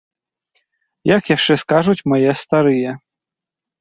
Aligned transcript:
Як 1.17 1.23
яшчэ 1.35 1.53
скажуць 1.65 2.05
мае 2.15 2.31
старыя. 2.45 2.91